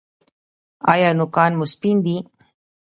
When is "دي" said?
2.05-2.15